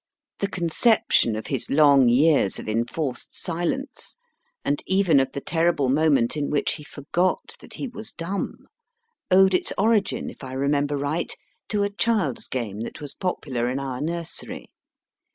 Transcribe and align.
The 0.39 0.47
conception 0.49 1.35
of 1.35 1.45
his 1.45 1.69
long 1.69 2.09
years 2.09 2.57
of 2.57 2.67
enforced 2.67 3.39
silence, 3.39 4.17
and 4.65 4.81
even 4.87 5.19
of 5.19 5.33
the 5.33 5.41
terrible 5.41 5.89
moment 5.89 6.35
in 6.35 6.49
which 6.49 6.71
he 6.73 6.83
forgot 6.83 7.53
that 7.59 7.75
he 7.75 7.87
was 7.87 8.11
dumb, 8.11 8.65
owed 9.29 9.53
its 9.53 9.71
origin, 9.77 10.31
if 10.31 10.43
I 10.43 10.53
remember 10.53 10.97
right, 10.97 11.31
to 11.69 11.83
a 11.83 11.91
child 11.91 12.39
s 12.39 12.47
game 12.47 12.79
that 12.79 12.99
was 12.99 13.13
popular 13.13 13.69
in 13.69 13.77
our 13.79 14.01
nursery. 14.01 14.71